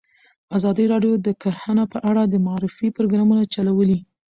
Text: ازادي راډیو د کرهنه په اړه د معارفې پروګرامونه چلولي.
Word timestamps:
ازادي 0.57 0.85
راډیو 0.93 1.13
د 1.25 1.27
کرهنه 1.41 1.83
په 1.93 1.97
اړه 2.09 2.21
د 2.27 2.35
معارفې 2.45 2.87
پروګرامونه 2.97 3.43
چلولي. 3.53 3.97